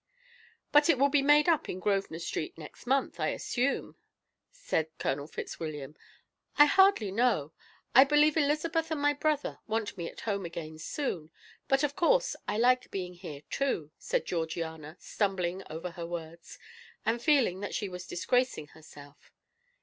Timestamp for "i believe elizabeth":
7.93-8.89